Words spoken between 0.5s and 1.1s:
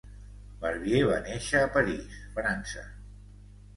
Barbier